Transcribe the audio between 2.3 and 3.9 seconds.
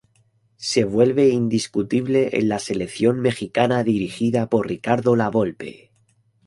en la Selección Mexicana